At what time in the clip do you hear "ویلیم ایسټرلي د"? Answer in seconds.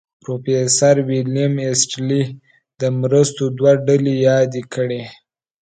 1.07-2.81